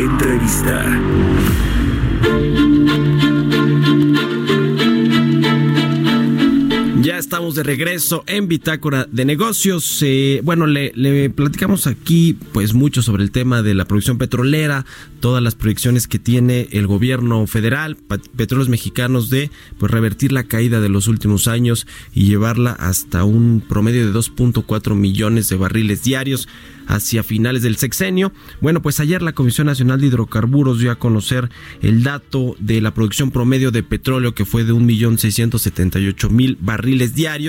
Entrevista. 0.00 1.69
De 7.54 7.62
regreso 7.62 8.24
en 8.26 8.48
Bitácora 8.48 9.06
de 9.10 9.24
Negocios. 9.24 9.98
Eh, 10.02 10.40
bueno, 10.44 10.66
le, 10.66 10.92
le, 10.94 11.30
platicamos 11.30 11.86
aquí 11.86 12.36
pues 12.52 12.74
mucho 12.74 13.02
sobre 13.02 13.22
el 13.22 13.30
tema 13.30 13.62
de 13.62 13.74
la 13.74 13.84
producción 13.84 14.18
petrolera, 14.18 14.84
todas 15.20 15.42
las 15.42 15.54
proyecciones 15.54 16.06
que 16.06 16.18
tiene 16.18 16.68
el 16.72 16.86
gobierno 16.86 17.46
federal, 17.46 17.96
petróleos 18.36 18.68
mexicanos 18.68 19.30
de 19.30 19.50
pues 19.78 19.90
revertir 19.90 20.32
la 20.32 20.44
caída 20.44 20.80
de 20.80 20.88
los 20.88 21.08
últimos 21.08 21.48
años 21.48 21.86
y 22.14 22.24
llevarla 22.24 22.72
hasta 22.72 23.24
un 23.24 23.62
promedio 23.66 24.06
de 24.06 24.12
2.4 24.12 24.94
millones 24.94 25.48
de 25.48 25.56
barriles 25.56 26.02
diarios 26.02 26.48
hacia 26.90 27.22
finales 27.22 27.62
del 27.62 27.76
sexenio. 27.76 28.32
Bueno, 28.60 28.82
pues 28.82 29.00
ayer 29.00 29.22
la 29.22 29.32
Comisión 29.32 29.68
Nacional 29.68 30.00
de 30.00 30.08
Hidrocarburos 30.08 30.80
dio 30.80 30.90
a 30.90 30.98
conocer 30.98 31.48
el 31.82 32.02
dato 32.02 32.56
de 32.58 32.80
la 32.80 32.92
producción 32.92 33.30
promedio 33.30 33.70
de 33.70 33.82
petróleo 33.82 34.34
que 34.34 34.44
fue 34.44 34.64
de 34.64 34.72
1.678.000 34.72 36.56
barriles 36.60 37.14
diarios. 37.14 37.39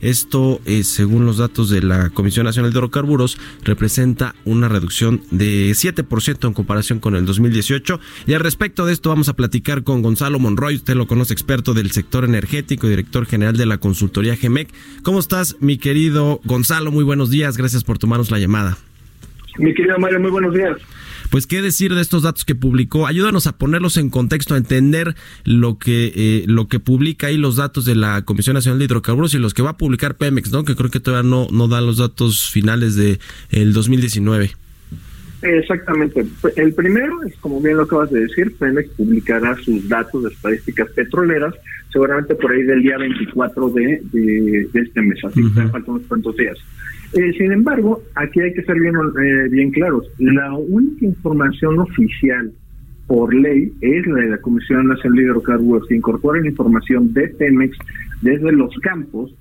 Esto, 0.00 0.60
eh, 0.66 0.84
según 0.84 1.24
los 1.24 1.38
datos 1.38 1.70
de 1.70 1.82
la 1.82 2.10
Comisión 2.10 2.44
Nacional 2.44 2.70
de 2.70 2.78
Hidrocarburos, 2.78 3.38
representa 3.62 4.34
una 4.44 4.68
reducción 4.68 5.22
de 5.30 5.70
7% 5.70 6.46
en 6.46 6.52
comparación 6.52 7.00
con 7.00 7.16
el 7.16 7.24
2018. 7.24 8.00
Y 8.26 8.34
al 8.34 8.40
respecto 8.40 8.84
de 8.84 8.92
esto 8.92 9.08
vamos 9.08 9.28
a 9.28 9.34
platicar 9.34 9.82
con 9.82 10.02
Gonzalo 10.02 10.38
Monroy, 10.38 10.76
usted 10.76 10.94
lo 10.94 11.06
conoce, 11.06 11.32
experto 11.32 11.72
del 11.72 11.90
sector 11.90 12.24
energético 12.24 12.86
y 12.86 12.90
director 12.90 13.24
general 13.26 13.56
de 13.56 13.66
la 13.66 13.78
consultoría 13.78 14.36
GEMEC. 14.36 14.68
¿Cómo 15.02 15.20
estás, 15.20 15.56
mi 15.60 15.78
querido 15.78 16.40
Gonzalo? 16.44 16.90
Muy 16.90 17.04
buenos 17.04 17.30
días, 17.30 17.56
gracias 17.56 17.82
por 17.82 17.98
tomarnos 17.98 18.30
la 18.30 18.38
llamada. 18.38 18.76
Mi 19.56 19.72
querido 19.72 19.98
Mario, 19.98 20.20
muy 20.20 20.30
buenos 20.30 20.52
días 20.52 20.76
pues 21.34 21.48
qué 21.48 21.62
decir 21.62 21.92
de 21.96 22.00
estos 22.00 22.22
datos 22.22 22.44
que 22.44 22.54
publicó. 22.54 23.08
Ayúdanos 23.08 23.48
a 23.48 23.58
ponerlos 23.58 23.96
en 23.96 24.08
contexto, 24.08 24.54
a 24.54 24.56
entender 24.56 25.16
lo 25.42 25.80
que 25.80 26.12
eh, 26.14 26.44
lo 26.46 26.68
que 26.68 26.78
publica 26.78 27.26
ahí 27.26 27.36
los 27.36 27.56
datos 27.56 27.84
de 27.84 27.96
la 27.96 28.24
Comisión 28.24 28.54
Nacional 28.54 28.78
de 28.78 28.84
Hidrocarburos 28.84 29.34
y 29.34 29.38
los 29.38 29.52
que 29.52 29.62
va 29.62 29.70
a 29.70 29.76
publicar 29.76 30.16
Pemex, 30.16 30.52
¿no? 30.52 30.64
Que 30.64 30.76
creo 30.76 30.90
que 30.90 31.00
todavía 31.00 31.28
no 31.28 31.48
no 31.50 31.66
da 31.66 31.80
los 31.80 31.96
datos 31.96 32.48
finales 32.50 32.94
de 32.94 33.18
el 33.50 33.72
2019. 33.72 34.54
Exactamente. 35.42 36.24
El 36.56 36.72
primero 36.74 37.22
es, 37.24 37.36
como 37.36 37.60
bien 37.60 37.76
lo 37.76 37.82
acabas 37.82 38.10
de 38.10 38.20
decir, 38.20 38.56
Pemex 38.58 38.88
publicará 38.90 39.54
sus 39.56 39.88
datos 39.88 40.22
de 40.24 40.30
estadísticas 40.30 40.88
petroleras, 40.90 41.54
seguramente 41.92 42.34
por 42.34 42.50
ahí 42.50 42.62
del 42.62 42.82
día 42.82 42.98
24 42.98 43.70
de, 43.70 44.00
de, 44.12 44.68
este 44.74 45.02
mes, 45.02 45.22
así 45.24 45.42
que 45.54 45.62
faltan 45.68 45.94
unos 45.94 46.06
cuantos 46.06 46.36
días. 46.36 46.58
Eh, 47.12 47.32
sin 47.38 47.52
embargo, 47.52 48.02
aquí 48.16 48.40
hay 48.40 48.52
que 48.54 48.62
ser 48.64 48.76
bien, 48.80 48.94
eh, 48.96 49.48
bien 49.50 49.70
claros. 49.70 50.10
La 50.18 50.52
única 50.54 51.04
información 51.04 51.78
oficial 51.78 52.52
por 53.06 53.32
ley 53.32 53.72
es 53.80 54.06
la 54.06 54.20
de 54.20 54.28
la 54.30 54.38
Comisión 54.38 54.88
Nacional 54.88 55.18
de 55.18 55.22
Hidrocarburos, 55.24 55.86
que 55.86 55.96
incorpora 55.96 56.40
la 56.40 56.48
información 56.48 57.12
de 57.12 57.28
Pemex 57.28 57.76
desde 58.22 58.50
los 58.52 58.74
campos 58.78 59.34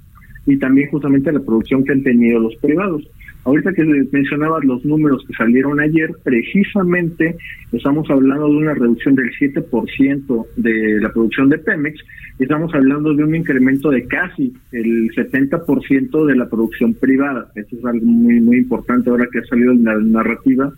y 0.46 0.58
también 0.58 0.90
justamente 0.90 1.32
la 1.32 1.40
producción 1.40 1.84
que 1.84 1.94
han 1.94 2.04
tenido 2.04 2.40
los 2.40 2.56
privados. 2.58 3.04
Ahorita 3.46 3.74
que 3.74 3.84
mencionabas 3.84 4.64
los 4.64 4.86
números 4.86 5.26
que 5.28 5.34
salieron 5.34 5.80
ayer, 5.80 6.12
precisamente 6.24 7.36
estamos 7.74 8.10
hablando 8.10 8.48
de 8.48 8.56
una 8.56 8.74
reducción 8.74 9.16
del 9.16 9.32
7% 9.34 10.46
de 10.56 11.02
la 11.02 11.12
producción 11.12 11.50
de 11.50 11.58
Pemex, 11.58 12.00
estamos 12.40 12.74
hablando 12.74 13.14
de 13.14 13.24
un 13.24 13.36
incremento 13.36 13.90
de 13.90 14.08
casi 14.08 14.54
el 14.72 15.12
70% 15.12 16.26
de 16.26 16.36
la 16.36 16.48
producción 16.50 16.94
privada. 16.94 17.52
Eso 17.56 17.76
es 17.76 17.86
algo 17.86 18.06
muy 18.06 18.40
muy 18.40 18.58
importante 18.58 19.10
ahora 19.10 19.28
que 19.32 19.40
ha 19.40 19.46
salido 19.46 19.74
en 19.74 19.84
la 19.84 19.98
narrativa 19.98 20.72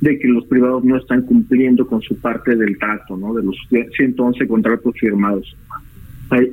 de 0.00 0.18
que 0.18 0.28
los 0.28 0.44
privados 0.46 0.84
no 0.84 0.96
están 0.96 1.22
cumpliendo 1.22 1.86
con 1.86 2.02
su 2.02 2.16
parte 2.16 2.56
del 2.56 2.78
trato, 2.78 3.16
¿no? 3.16 3.34
De 3.34 3.44
los 3.44 3.56
111 3.96 4.48
contratos 4.48 4.94
firmados. 4.98 5.56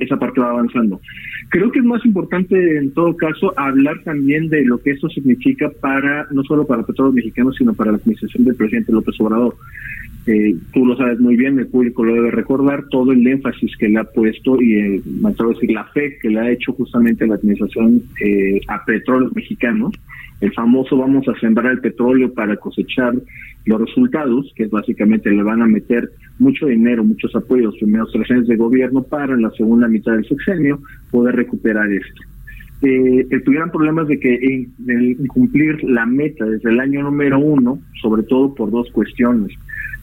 Esa 0.00 0.18
parte 0.18 0.40
va 0.40 0.50
avanzando. 0.50 1.00
Creo 1.50 1.70
que 1.70 1.78
es 1.78 1.84
más 1.84 2.04
importante 2.04 2.78
en 2.78 2.92
todo 2.92 3.16
caso 3.16 3.54
hablar 3.56 3.96
también 4.04 4.48
de 4.48 4.64
lo 4.64 4.80
que 4.80 4.90
esto 4.90 5.08
significa 5.08 5.70
para, 5.80 6.26
no 6.30 6.42
solo 6.44 6.66
para 6.66 6.84
petróleos 6.84 7.14
mexicanos, 7.14 7.56
sino 7.56 7.74
para 7.74 7.92
la 7.92 7.98
administración 7.98 8.44
del 8.44 8.56
presidente 8.56 8.92
López 8.92 9.14
Obrador. 9.20 9.56
Eh, 10.30 10.54
tú 10.74 10.84
lo 10.84 10.94
sabes 10.94 11.18
muy 11.20 11.38
bien, 11.38 11.58
el 11.58 11.68
público 11.68 12.04
lo 12.04 12.12
debe 12.12 12.30
recordar, 12.30 12.84
todo 12.90 13.12
el 13.12 13.26
énfasis 13.26 13.74
que 13.78 13.88
le 13.88 13.98
ha 13.98 14.04
puesto 14.04 14.60
y 14.60 14.74
eh, 14.74 15.02
me 15.22 15.32
la 15.72 15.84
fe 15.84 16.18
que 16.20 16.28
le 16.28 16.38
ha 16.38 16.50
hecho 16.50 16.74
justamente 16.74 17.26
la 17.26 17.36
administración 17.36 18.02
eh, 18.22 18.60
a 18.68 18.84
petróleos 18.84 19.34
mexicanos, 19.34 19.94
el 20.42 20.52
famoso 20.52 20.98
vamos 20.98 21.26
a 21.28 21.40
sembrar 21.40 21.72
el 21.72 21.80
petróleo 21.80 22.34
para 22.34 22.58
cosechar 22.58 23.14
los 23.64 23.80
resultados, 23.80 24.52
que 24.54 24.64
es 24.64 24.70
básicamente 24.70 25.30
le 25.30 25.42
van 25.42 25.62
a 25.62 25.66
meter 25.66 26.10
mucho 26.38 26.66
dinero, 26.66 27.02
muchos 27.04 27.34
apoyos 27.34 27.78
primeros 27.78 28.12
tres 28.12 28.46
de 28.46 28.56
gobierno 28.56 29.02
para 29.04 29.32
en 29.32 29.40
la 29.40 29.50
segunda 29.52 29.88
mitad 29.88 30.12
del 30.12 30.28
sexenio 30.28 30.78
poder 31.10 31.36
recuperar 31.36 31.90
esto. 31.90 32.20
Eh, 32.82 33.26
tuvieran 33.46 33.72
problemas 33.72 34.06
de 34.08 34.20
que 34.20 34.34
en, 34.34 34.72
incumplir 35.18 35.82
la 35.84 36.04
meta 36.04 36.44
desde 36.44 36.68
el 36.68 36.80
año 36.80 37.02
número 37.02 37.38
uno, 37.38 37.78
sobre 38.02 38.24
todo 38.24 38.54
por 38.54 38.70
dos 38.70 38.90
cuestiones, 38.92 39.52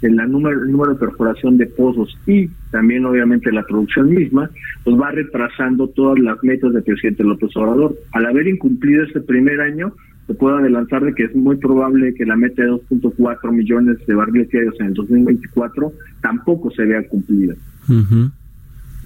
el, 0.06 0.16
número, 0.32 0.64
el 0.64 0.72
número 0.72 0.94
de 0.94 1.00
perforación 1.00 1.58
de 1.58 1.68
pozos 1.68 2.18
y 2.26 2.48
también 2.72 3.06
obviamente 3.06 3.52
la 3.52 3.64
producción 3.64 4.10
misma, 4.10 4.50
pues 4.84 4.96
va 5.00 5.12
retrasando 5.12 5.88
todas 5.90 6.20
las 6.20 6.38
metas 6.44 6.74
del 6.74 6.84
presidente 6.84 7.24
López 7.24 7.56
Obrador. 7.56 7.96
Al 8.12 8.26
haber 8.26 8.48
incumplido 8.48 9.04
este 9.04 9.22
primer 9.22 9.62
año, 9.62 9.94
se 10.28 10.34
puede 10.34 10.58
adelantar 10.58 11.04
de 11.04 11.14
que 11.14 11.26
es 11.26 11.36
muy 11.36 11.58
probable 11.58 12.14
que 12.16 12.26
la 12.26 12.36
meta 12.36 12.64
de 12.64 12.72
2.4 12.72 13.52
millones 13.52 13.98
de 14.08 14.16
barriles 14.16 14.50
diarios 14.50 14.76
en 14.80 14.88
el 14.88 14.94
2024 14.94 15.92
tampoco 16.22 16.72
se 16.72 16.86
vea 16.86 17.08
cumplida. 17.08 17.54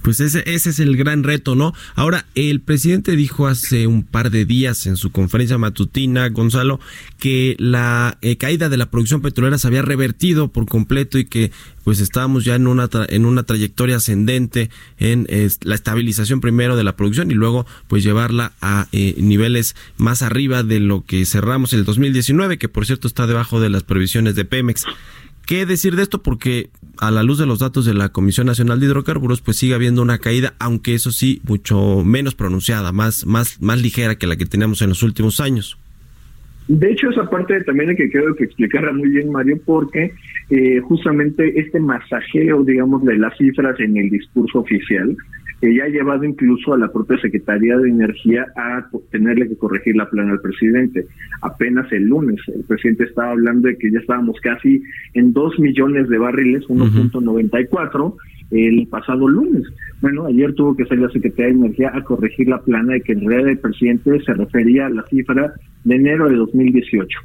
Pues 0.10 0.22
ese, 0.22 0.42
ese 0.48 0.72
es 0.72 0.80
el 0.80 0.98
gran 0.98 1.24
reto, 1.24 1.54
¿no? 1.54 1.72
Ahora, 1.94 2.26
el 2.34 2.62
presidente 2.62 3.16
dijo 3.16 3.46
hace 3.46 3.86
un 3.86 4.02
par 4.02 4.32
de 4.32 4.44
días 4.44 4.88
en 4.88 4.98
su 4.98 5.12
conferencia 5.12 5.60
matutina, 5.60 6.30
Gonzalo, 6.30 6.80
que 7.20 7.56
la 7.60 8.18
eh, 8.24 8.36
caída 8.38 8.70
de 8.70 8.78
la 8.78 8.90
producción 8.90 9.22
petrolera 9.22 9.60
se 9.60 9.68
había 9.68 9.84
revertido 9.84 10.48
por 10.48 10.66
completo 10.66 11.20
y 11.20 11.26
que 11.26 11.52
pues 11.84 12.00
estábamos 12.00 12.44
ya 12.44 12.56
en 12.56 12.66
una 12.66 12.90
en 13.10 13.26
una 13.28 13.44
trayectoria 13.44 13.98
ascendente 13.98 14.72
en 14.98 15.28
la 15.62 15.76
estabilización 15.76 16.42
primero 16.42 16.76
de 16.76 16.84
la 16.84 16.96
producción 16.96 17.30
y 17.30 17.36
luego 17.36 17.68
pues 17.88 18.04
llevarla 18.04 18.54
a 18.62 18.88
eh, 18.92 19.14
niveles 19.20 19.76
más 19.98 20.24
arriba 20.24 20.64
de 20.64 20.80
lo 20.80 21.06
que 21.06 21.24
cerramos 21.28 21.74
en 21.74 21.80
el 21.80 21.86
2019, 21.86 22.58
que 22.58 22.68
por 22.68 22.88
cierto 22.88 23.08
está 23.08 23.28
debajo 23.28 23.60
de 23.60 23.70
las 23.70 23.84
previsiones 23.84 24.34
de 24.34 24.46
Pemex. 24.46 24.86
¿Qué 25.50 25.66
decir 25.66 25.96
de 25.96 26.04
esto? 26.04 26.22
Porque 26.22 26.70
a 27.02 27.10
la 27.10 27.24
luz 27.24 27.40
de 27.40 27.48
los 27.48 27.58
datos 27.58 27.84
de 27.84 27.96
la 27.96 28.10
Comisión 28.10 28.46
Nacional 28.46 28.80
de 28.80 28.86
Hidrocarburos, 28.86 29.42
pues 29.42 29.58
sigue 29.58 29.74
habiendo 29.74 30.04
una 30.04 30.20
caída, 30.20 30.54
aunque 30.60 30.94
eso 30.94 31.10
sí, 31.10 31.42
mucho 31.44 32.04
menos 32.06 32.36
pronunciada, 32.36 32.92
más, 32.92 33.26
más, 33.26 33.60
más 33.60 33.82
ligera 33.82 34.16
que 34.16 34.28
la 34.28 34.36
que 34.36 34.46
teníamos 34.46 34.84
en 34.84 34.90
los 34.90 35.02
últimos 35.02 35.40
años. 35.40 35.80
De 36.68 36.92
hecho, 36.92 37.10
esa 37.10 37.28
parte 37.28 37.64
también 37.64 37.90
hay 37.90 37.96
que 37.96 38.12
creo 38.12 38.36
que 38.36 38.44
explicarla 38.44 38.92
muy 38.92 39.10
bien, 39.10 39.32
Mario, 39.32 39.60
porque 39.66 40.14
eh, 40.52 40.82
justamente 40.82 41.60
este 41.60 41.80
masajeo, 41.80 42.64
digamos, 42.64 43.04
de 43.04 43.18
las 43.18 43.36
cifras 43.36 43.80
en 43.80 43.98
el 43.98 44.12
discurso 44.12 44.60
oficial, 44.60 45.18
que 45.62 45.76
ya 45.76 45.84
ha 45.84 45.90
llevado 45.90 46.24
incluso 46.24 46.74
a 46.74 46.78
la 46.78 46.92
propia 46.92 47.20
Secretaría 47.20 47.78
de 47.78 47.90
Energía 47.90 48.48
a 48.56 48.88
tenerle 49.12 49.50
que 49.50 49.58
corregir 49.58 49.96
la 49.96 50.10
plana 50.10 50.32
al 50.32 50.42
presidente. 50.42 51.06
Apenas 51.42 51.92
el 51.92 52.04
lunes 52.04 52.40
el 52.48 52.64
presidente 52.64 53.04
estaba 53.06 53.32
hablando 53.32 53.68
de 53.68 53.78
que 53.78 53.92
ya 53.92 54.00
estábamos 54.00 54.40
casi 54.42 54.82
en 55.14 55.34
2 55.34 55.60
millones 55.60 56.08
de 56.10 56.18
barriles, 56.18 56.64
1.94 56.68 58.16
el 58.52 58.88
pasado 58.88 59.28
lunes. 59.28 59.64
Bueno, 60.02 60.26
ayer 60.26 60.54
tuvo 60.56 60.76
que 60.76 60.86
salir 60.86 61.04
la 61.04 61.12
Secretaría 61.12 61.54
de 61.54 61.60
Energía 61.60 61.92
a 61.94 62.04
corregir 62.04 62.48
la 62.48 62.62
plana 62.62 62.94
de 62.94 63.02
que 63.02 63.14
en 63.14 63.28
realidad 63.28 63.52
el 63.52 63.60
presidente 63.60 64.20
se 64.22 64.34
refería 64.34 64.88
a 64.88 64.90
la 64.90 65.04
cifra 65.04 65.54
de 65.84 65.96
enero 65.96 66.30
de 66.30 66.36
2018. 66.36 67.20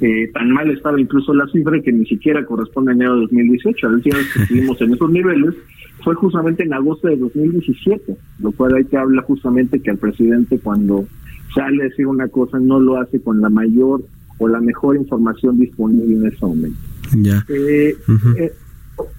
Eh, 0.00 0.28
tan 0.32 0.50
mal 0.50 0.70
estaba 0.70 1.00
incluso 1.00 1.32
la 1.34 1.46
cifra 1.48 1.80
que 1.80 1.92
ni 1.92 2.04
siquiera 2.06 2.44
corresponde 2.44 2.92
a 2.92 2.94
enero 2.94 3.14
de 3.14 3.20
2018. 3.22 3.88
La 3.88 3.94
última 3.94 4.16
vez 4.16 4.32
que 4.32 4.42
estuvimos 4.42 4.80
en 4.80 4.94
esos 4.94 5.10
niveles 5.10 5.54
fue 6.02 6.14
justamente 6.14 6.64
en 6.64 6.74
agosto 6.74 7.08
de 7.08 7.16
2017, 7.16 8.16
lo 8.40 8.52
cual 8.52 8.74
hay 8.74 8.84
que 8.84 8.96
hablar 8.96 9.24
justamente 9.24 9.80
que 9.80 9.90
el 9.90 9.98
presidente 9.98 10.58
cuando 10.58 11.06
sale 11.54 11.82
a 11.82 11.84
decir 11.84 12.06
una 12.06 12.28
cosa 12.28 12.58
no 12.58 12.80
lo 12.80 12.98
hace 12.98 13.20
con 13.20 13.40
la 13.40 13.48
mayor 13.48 14.02
o 14.38 14.48
la 14.48 14.60
mejor 14.60 14.96
información 14.96 15.58
disponible 15.58 16.16
en 16.16 16.26
ese 16.26 16.44
momento. 16.44 16.78
Ya. 17.16 17.44
Eh, 17.48 17.96
eh, 18.38 18.52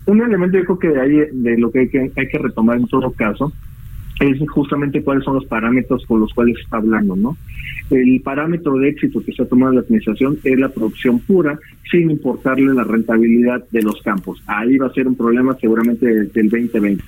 un 0.05 0.21
elemento 0.21 0.57
yo 0.57 0.65
creo 0.65 0.79
que 0.79 0.87
de 0.89 1.01
ahí 1.01 1.17
de 1.31 1.57
lo 1.57 1.71
que 1.71 1.79
hay, 1.79 1.89
que 1.89 2.11
hay 2.15 2.27
que 2.27 2.37
retomar 2.37 2.77
en 2.77 2.87
todo 2.87 3.11
caso 3.11 3.51
es 4.29 4.49
justamente 4.49 5.01
cuáles 5.03 5.23
son 5.23 5.35
los 5.35 5.45
parámetros 5.45 6.05
con 6.05 6.19
los 6.19 6.33
cuales 6.33 6.57
está 6.59 6.77
hablando, 6.77 7.15
¿no? 7.15 7.37
El 7.89 8.21
parámetro 8.21 8.77
de 8.77 8.89
éxito 8.89 9.23
que 9.23 9.33
se 9.33 9.43
ha 9.43 9.45
tomado 9.45 9.73
la 9.73 9.81
administración 9.81 10.39
es 10.43 10.59
la 10.59 10.69
producción 10.69 11.19
pura, 11.19 11.59
sin 11.91 12.09
importarle 12.09 12.73
la 12.73 12.83
rentabilidad 12.83 13.63
de 13.71 13.81
los 13.81 14.01
campos. 14.01 14.41
Ahí 14.47 14.77
va 14.77 14.87
a 14.87 14.93
ser 14.93 15.07
un 15.07 15.15
problema 15.15 15.55
seguramente 15.59 16.05
del 16.05 16.49
2020. 16.49 17.03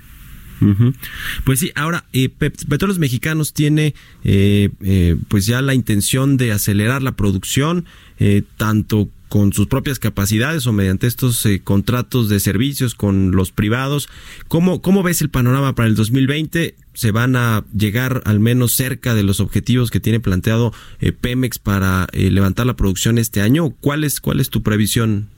Pues 1.44 1.60
sí, 1.60 1.72
ahora 1.76 2.06
eh, 2.14 2.30
Petróleos 2.30 3.00
Mexicanos 3.00 3.54
tiene 3.54 3.94
eh, 4.24 4.70
eh, 4.84 5.16
pues 5.28 5.46
ya 5.46 5.62
la 5.62 5.74
intención 5.74 6.38
de 6.38 6.52
acelerar 6.52 7.04
la 7.04 7.16
producción, 7.16 7.86
eh, 8.20 8.44
tanto 8.58 9.10
con 9.30 9.54
sus 9.54 9.68
propias 9.68 10.00
capacidades 10.00 10.68
o 10.68 10.74
mediante 10.74 11.08
estos 11.08 11.46
eh, 11.46 11.62
contratos 11.64 12.30
de 12.30 12.40
servicios 12.40 12.96
con 12.96 13.32
los 13.32 13.52
privados. 13.52 14.10
¿Cómo, 14.48 14.82
¿Cómo 14.82 15.04
ves 15.04 15.22
el 15.22 15.30
panorama 15.30 15.76
para 15.76 15.90
el 15.90 15.96
2020? 15.96 16.76
¿Se 16.94 17.12
van 17.12 17.36
a 17.36 17.64
llegar 17.76 18.22
al 18.26 18.40
menos 18.40 18.74
cerca 18.74 19.14
de 19.14 19.24
los 19.24 19.40
objetivos 19.40 19.92
que 19.92 20.00
tiene 20.00 20.20
planteado 20.20 20.74
eh, 21.00 21.12
Pemex 21.12 21.60
para 21.60 22.08
eh, 22.14 22.32
levantar 22.32 22.66
la 22.66 22.76
producción 22.76 23.18
este 23.18 23.42
año? 23.42 23.72
¿Cuál 23.82 24.04
es, 24.04 24.22
cuál 24.22 24.40
es 24.40 24.50
tu 24.50 24.64
previsión, 24.64 25.30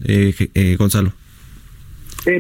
Gonzalo? 0.78 1.14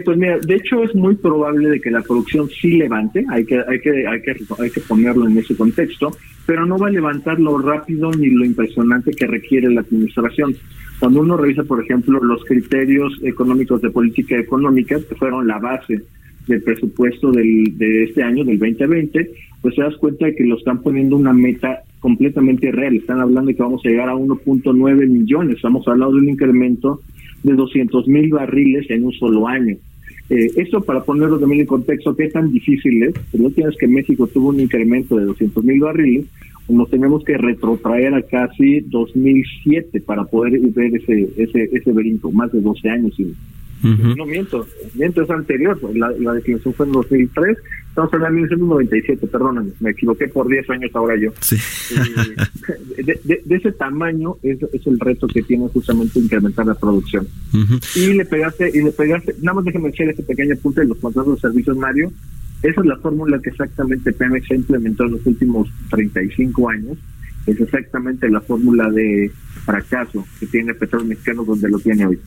pues 0.06 0.18
mira, 0.18 0.38
de 0.38 0.56
hecho 0.56 0.84
es 0.84 0.94
muy 0.94 1.16
probable 1.16 1.70
de 1.70 1.82
que 1.82 1.90
la 1.90 2.02
producción 2.02 2.48
sí 2.50 2.78
levante, 2.78 3.26
hay 3.30 3.44
que, 3.46 3.60
hay 3.68 3.80
que, 3.80 4.06
hay 4.06 4.22
que, 4.22 4.36
hay 4.60 4.70
que 4.70 4.82
ponerlo 4.82 5.28
en 5.28 5.38
ese 5.38 5.56
contexto, 5.56 6.16
pero 6.46 6.66
no 6.66 6.78
va 6.78 6.88
a 6.88 6.92
levantar 6.92 7.40
lo 7.40 7.58
rápido 7.58 8.12
ni 8.12 8.28
lo 8.30 8.46
impresionante 8.46 9.12
que 9.12 9.26
requiere 9.26 9.70
la 9.72 9.82
administración. 9.82 10.56
Cuando 11.00 11.22
uno 11.22 11.38
revisa, 11.38 11.64
por 11.64 11.82
ejemplo, 11.82 12.22
los 12.22 12.44
criterios 12.44 13.20
económicos 13.24 13.82
de 13.82 13.90
política 13.90 14.38
económica, 14.38 14.98
que 15.08 15.16
fueron 15.16 15.48
la 15.48 15.58
base 15.58 16.02
del 16.48 16.62
presupuesto 16.62 17.32
del, 17.32 17.78
de 17.78 18.04
este 18.04 18.24
año, 18.24 18.44
del 18.44 18.60
2020, 18.60 19.32
pues 19.62 19.76
te 19.76 19.82
das 19.82 19.96
cuenta 19.98 20.26
de 20.26 20.36
que 20.36 20.46
lo 20.46 20.58
están 20.58 20.82
poniendo 20.82 21.16
una 21.16 21.32
meta 21.32 21.84
completamente 22.00 22.72
real. 22.72 22.96
Están 22.96 23.22
hablando 23.22 23.50
de 23.50 23.56
que 23.56 23.64
vamos 23.64 23.82
a 23.86 23.90
llegar 23.90 24.10
a 24.10 24.16
1.9 24.16 25.08
millones. 25.08 25.56
Estamos 25.56 25.88
hablando 25.88 26.16
de 26.16 26.22
un 26.22 26.30
incremento 26.30 27.02
de 27.44 27.54
200 27.54 28.08
mil 28.08 28.30
barriles 28.32 28.90
en 28.90 29.06
un 29.06 29.14
solo 29.14 29.48
año. 29.48 29.78
Eh, 30.30 30.52
esto 30.58 30.82
para 30.82 31.04
ponerlo 31.04 31.40
también 31.40 31.62
en 31.62 31.68
contexto, 31.68 32.16
¿qué 32.16 32.28
tan 32.28 32.52
difícil 32.52 33.02
es? 33.04 33.14
Pues 33.32 33.42
no 33.42 33.50
tienes 33.50 33.76
que 33.78 33.88
México 33.88 34.28
tuvo 34.28 34.50
un 34.50 34.60
incremento 34.60 35.18
de 35.18 35.26
200 35.26 35.64
mil 35.64 35.80
barriles, 35.80 36.26
nos 36.70 36.90
tenemos 36.90 37.24
que 37.24 37.38
retrotraer 37.38 38.14
a 38.14 38.22
casi 38.22 38.82
2007 38.82 40.02
para 40.02 40.24
poder 40.26 40.60
ver 40.60 40.96
ese 40.96 41.30
ese 41.38 41.70
ese 41.72 41.92
brinco, 41.92 42.32
más 42.32 42.52
de 42.52 42.62
12 42.62 42.90
años. 42.90 43.20
Y, 43.20 43.34
No 44.18 44.26
miento, 44.26 44.68
miento 44.94 45.22
es 45.22 45.30
anterior, 45.30 45.80
la, 45.96 46.12
la 46.12 46.34
definición 46.34 46.74
fue 46.74 46.86
en 46.86 46.92
2003, 46.92 47.58
estamos 47.88 48.14
hablando 48.14 48.36
de 48.36 48.42
1997, 48.42 49.28
perdóname, 49.28 49.72
me 49.80 49.92
equivoqué 49.92 50.28
por 50.28 50.50
10 50.50 50.70
años 50.70 50.92
ahora 50.94 51.16
yo. 51.18 51.32
Sí. 51.40 51.56
de, 52.98 53.42
de, 53.46 53.56
ese 53.56 53.72
tamaño 53.72 54.36
es, 54.44 54.62
es 54.74 54.86
el 54.86 55.00
reto 55.00 55.28
que 55.28 55.44
tiene 55.44 55.70
justamente 55.70 56.20
incrementar 56.20 56.66
la 56.66 56.76
producción. 56.76 57.26
Y 57.96 58.14
le 58.14 58.26
pegaste, 58.26 58.70
y 58.74 58.84
le 58.84 58.92
pegaste, 58.92 59.36
nada 59.42 59.56
más 59.56 59.66
déjeme 59.66 59.90
echar 59.90 60.10
este 60.10 60.24
pequeño 60.24 60.56
punto 60.58 60.82
de 60.82 60.88
los 60.88 60.98
contratos 60.98 61.36
de 61.36 61.42
servicios, 61.42 61.78
Mario, 61.78 62.12
esa 62.62 62.82
es 62.82 62.88
la 62.88 62.98
fórmula 62.98 63.40
que 63.40 63.50
exactamente 63.50 64.12
Pemex 64.12 64.52
ha 64.52 64.56
implementado 64.56 65.10
en 65.10 65.16
los 65.16 65.26
últimos 65.26 65.70
35 65.92 66.70
años. 66.70 66.98
Es 67.46 67.60
exactamente 67.60 68.30
la 68.30 68.42
fórmula 68.42 68.90
de 68.90 69.32
fracaso 69.66 70.26
que 70.40 70.46
tiene 70.48 70.74
Petróleo 70.74 71.08
Mexicano 71.08 71.46
donde 71.46 71.70
lo 71.70 71.80
tiene 71.80 72.06
hoy. 72.06 72.20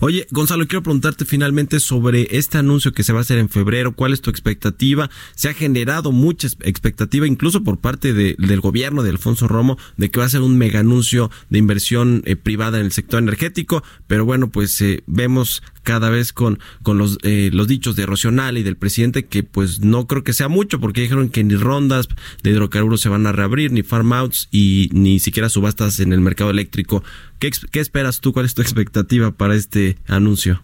Oye, 0.00 0.26
Gonzalo, 0.30 0.66
quiero 0.66 0.82
preguntarte 0.82 1.24
finalmente 1.24 1.80
sobre 1.80 2.28
este 2.36 2.58
anuncio 2.58 2.92
que 2.92 3.02
se 3.02 3.12
va 3.12 3.20
a 3.20 3.22
hacer 3.22 3.38
en 3.38 3.48
febrero. 3.48 3.94
¿Cuál 3.94 4.12
es 4.12 4.20
tu 4.20 4.30
expectativa? 4.30 5.10
Se 5.34 5.48
ha 5.48 5.54
generado 5.54 6.12
mucha 6.12 6.48
expectativa, 6.62 7.26
incluso 7.26 7.64
por 7.64 7.78
parte 7.78 8.12
del 8.12 8.60
gobierno 8.60 9.02
de 9.02 9.10
Alfonso 9.10 9.48
Romo, 9.48 9.78
de 9.96 10.10
que 10.10 10.20
va 10.20 10.26
a 10.26 10.30
ser 10.30 10.42
un 10.42 10.58
mega 10.58 10.80
anuncio 10.80 11.30
de 11.50 11.58
inversión 11.58 12.22
eh, 12.24 12.36
privada 12.36 12.78
en 12.78 12.86
el 12.86 12.92
sector 12.92 13.22
energético. 13.22 13.82
Pero 14.06 14.24
bueno, 14.24 14.50
pues 14.50 14.80
eh, 14.80 15.02
vemos 15.06 15.62
cada 15.82 16.10
vez 16.10 16.32
con, 16.32 16.58
los, 16.84 17.18
eh, 17.22 17.50
los 17.52 17.68
dichos 17.68 17.94
de 17.94 18.06
Rocional 18.06 18.58
y 18.58 18.64
del 18.64 18.76
presidente 18.76 19.26
que 19.26 19.44
pues 19.44 19.80
no 19.80 20.08
creo 20.08 20.24
que 20.24 20.32
sea 20.32 20.48
mucho 20.48 20.80
porque 20.80 21.02
dijeron 21.02 21.28
que 21.28 21.44
ni 21.44 21.54
rondas 21.54 22.08
de 22.42 22.50
hidrocarburos 22.50 23.00
se 23.00 23.08
van 23.08 23.26
a 23.26 23.32
reabrir, 23.32 23.70
ni 23.70 23.84
farm 23.84 24.12
outs 24.12 24.48
y 24.50 24.88
ni 24.92 25.20
siquiera 25.20 25.48
subastas 25.48 26.00
en 26.00 26.12
el 26.12 26.20
mercado 26.20 26.50
eléctrico. 26.50 27.04
¿Qué, 27.38 27.80
esperas 27.80 28.20
tú? 28.20 28.32
¿Cuál 28.32 28.46
es 28.46 28.54
tu 28.54 28.62
expectativa 28.62 29.30
para 29.30 29.54
este 29.54 29.96
anuncio? 30.08 30.60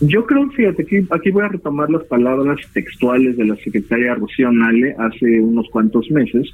Yo 0.00 0.26
creo, 0.26 0.48
fíjate, 0.50 0.82
aquí, 0.82 1.06
aquí 1.10 1.30
voy 1.30 1.42
a 1.44 1.48
retomar 1.48 1.90
las 1.90 2.04
palabras 2.04 2.58
textuales 2.72 3.36
de 3.36 3.46
la 3.46 3.56
secretaria 3.56 4.14
Rocío 4.14 4.52
Nale 4.52 4.94
hace 4.98 5.40
unos 5.40 5.68
cuantos 5.70 6.08
meses 6.10 6.48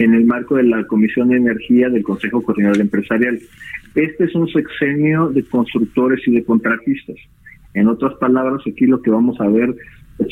en 0.00 0.14
el 0.14 0.24
marco 0.24 0.56
de 0.56 0.64
la 0.64 0.84
Comisión 0.84 1.28
de 1.28 1.36
Energía 1.36 1.88
del 1.88 2.02
Consejo 2.02 2.42
Coordinador 2.42 2.80
Empresarial. 2.80 3.38
Este 3.94 4.24
es 4.24 4.34
un 4.34 4.48
sexenio 4.48 5.28
de 5.28 5.44
constructores 5.44 6.26
y 6.26 6.32
de 6.32 6.44
contratistas. 6.44 7.16
En 7.74 7.86
otras 7.86 8.14
palabras, 8.14 8.62
aquí 8.66 8.86
lo 8.86 9.00
que 9.00 9.10
vamos 9.10 9.40
a 9.40 9.48
ver 9.48 9.74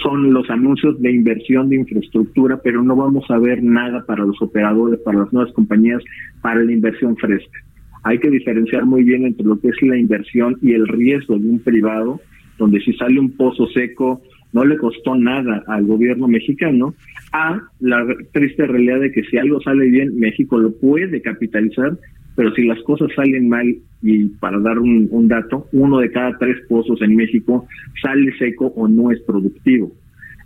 son 0.03 0.33
los 0.33 0.51
anuncios 0.51 1.01
de 1.01 1.13
inversión 1.13 1.69
de 1.69 1.77
infraestructura, 1.77 2.61
pero 2.63 2.83
no 2.83 2.97
vamos 2.97 3.31
a 3.31 3.39
ver 3.39 3.63
nada 3.63 4.05
para 4.05 4.25
los 4.25 4.41
operadores, 4.43 4.99
para 5.01 5.21
las 5.21 5.33
nuevas 5.33 5.53
compañías, 5.53 6.03
para 6.43 6.63
la 6.63 6.73
inversión 6.73 7.17
fresca. 7.17 7.61
Hay 8.07 8.21
que 8.21 8.31
diferenciar 8.31 8.87
muy 8.87 9.03
bien 9.03 9.27
entre 9.27 9.45
lo 9.45 9.59
que 9.59 9.67
es 9.67 9.83
la 9.83 9.97
inversión 9.97 10.57
y 10.63 10.75
el 10.75 10.87
riesgo 10.87 11.37
de 11.37 11.49
un 11.49 11.59
privado 11.59 12.21
donde 12.57 12.81
si 12.81 12.93
sale 12.93 13.19
un 13.19 13.33
pozo 13.33 13.67
seco 13.67 14.23
no 14.53 14.65
le 14.65 14.79
costó 14.79 15.17
nada 15.17 15.65
al 15.67 15.87
gobierno 15.87 16.29
mexicano, 16.29 16.95
a 17.33 17.61
la 17.81 18.07
triste 18.33 18.65
realidad 18.65 19.01
de 19.01 19.11
que 19.11 19.25
si 19.25 19.39
algo 19.39 19.61
sale 19.61 19.87
bien, 19.87 20.21
México 20.21 20.57
lo 20.57 20.71
puede 20.71 21.21
capitalizar, 21.21 21.99
pero 22.37 22.55
si 22.55 22.63
las 22.63 22.81
cosas 22.85 23.09
salen 23.17 23.49
mal, 23.49 23.75
y 24.03 24.27
para 24.27 24.61
dar 24.61 24.79
un, 24.79 25.27
dato, 25.27 25.67
uno 25.73 25.99
de 25.99 26.13
cada 26.13 26.39
tres 26.39 26.59
pozos 26.69 27.03
en 27.03 27.17
México 27.17 27.67
sale 28.01 28.33
seco 28.39 28.67
o 28.77 28.87
no 28.87 29.11
es 29.11 29.21
productivo. 29.23 29.93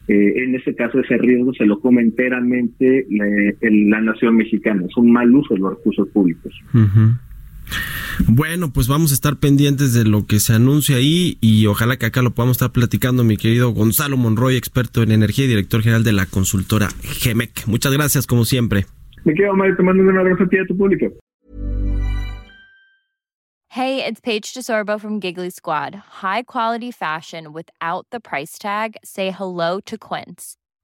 Eh, 0.09 0.45
en 0.45 0.55
ese 0.55 0.75
caso, 0.75 0.99
ese 0.99 1.19
riesgo 1.19 1.53
se 1.53 1.67
lo 1.67 1.79
come 1.79 2.01
enteramente 2.01 3.07
la, 3.11 4.01
nación 4.01 4.37
mexicana. 4.37 4.87
Es 4.89 4.97
un 4.97 5.13
mal 5.13 5.33
uso 5.33 5.55
de 5.55 5.61
los 5.61 5.77
recursos 5.77 6.09
públicos. 6.09 6.55
Bueno, 8.33 8.73
pues 8.73 8.87
vamos 8.87 9.11
a 9.11 9.15
estar 9.15 9.39
pendientes 9.39 9.93
de 9.93 10.05
lo 10.05 10.25
que 10.25 10.39
se 10.39 10.55
anuncia 10.55 10.95
ahí 10.99 11.37
y 11.41 11.67
ojalá 11.67 11.97
que 11.97 12.07
acá 12.07 12.23
lo 12.23 12.31
podamos 12.31 12.59
estar 12.59 12.71
platicando, 12.71 13.25
mi 13.25 13.37
querido 13.37 13.71
Gonzalo 13.71 14.17
Monroy, 14.17 14.55
experto 14.55 15.03
en 15.03 15.11
energía 15.11 15.47
y 15.47 15.49
director 15.49 15.83
general 15.83 16.05
de 16.05 16.13
la 16.13 16.27
consultora 16.27 16.91
GEMEC. 17.03 17.67
Muchas 17.67 17.93
gracias, 17.93 18.29
como 18.29 18.45
siempre. 18.45 18.87
Me 19.25 19.35
quedo, 19.35 19.53
Mario, 19.55 19.77
te 19.77 19.83
mando 19.83 20.05
un 20.05 20.17
abrazo 20.17 20.45
a 20.45 20.49
ti 20.49 20.59
a 20.59 20.65
tu 20.65 20.77
público. 20.77 21.07
Hey, 23.71 24.05
it's 24.05 24.21
Paige 24.21 24.55
DeSorbo 24.55 25.01
from 25.01 25.19
Giggly 25.19 25.51
Squad. 25.51 25.97
High 26.23 26.45
quality 26.45 26.93
fashion 26.93 27.53
without 27.53 28.07
the 28.13 28.21
price 28.21 28.59
tag. 28.59 28.95
Say 29.05 29.33
hello 29.33 29.81
to 29.87 29.99
Quince. 29.99 30.57